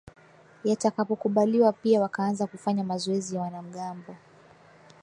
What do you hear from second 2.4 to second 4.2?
kufanya mazoezi ya wanamgambo